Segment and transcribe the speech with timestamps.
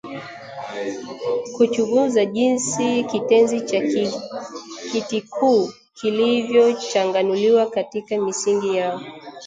[1.57, 3.79] Kuchunguza jinsi kitenzi cha
[4.91, 9.01] Kitikuu kinavyochanganuliwa katika misingi yao